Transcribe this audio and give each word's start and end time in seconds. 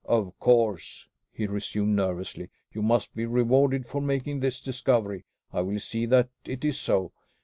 "Of 0.05 0.39
course," 0.39 1.07
he 1.31 1.45
resumed 1.45 1.95
nervously, 1.95 2.49
"you 2.71 2.81
must 2.81 3.13
be 3.13 3.27
rewarded 3.27 3.85
for 3.85 4.01
making 4.01 4.39
this 4.39 4.59
discovery. 4.59 5.25
I 5.53 5.61
will 5.61 5.77
see 5.79 6.07
that 6.07 6.29
it 6.43 6.65
is 6.65 6.79
so. 6.79 7.13